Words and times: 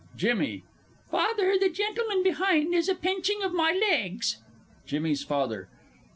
_JIMMY. 0.17 0.63
Father, 1.11 1.59
the 1.59 1.69
gentleman 1.69 2.23
behind 2.23 2.73
is 2.73 2.89
a 2.89 2.95
pinching 2.95 3.43
of 3.43 3.53
my 3.53 3.71
legs! 3.71 4.37
JIMMY'S 4.87 5.21
FATHER. 5.23 5.67